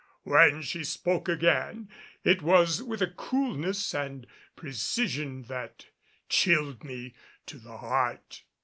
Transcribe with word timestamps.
When 0.23 0.63
she 0.63 0.83
spoke 0.83 1.29
again, 1.29 1.87
it 2.23 2.41
was 2.41 2.81
with 2.81 3.03
a 3.03 3.11
coolness 3.11 3.93
and 3.93 4.25
precision, 4.55 5.43
that 5.43 5.85
chilled 6.27 6.83
me 6.83 7.13
to 7.45 7.59
the 7.59 7.77
heart. 7.77 8.41